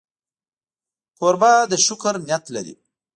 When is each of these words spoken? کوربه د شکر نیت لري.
کوربه 1.17 1.51
د 1.71 1.73
شکر 1.85 2.13
نیت 2.25 2.43
لري. 2.55 2.75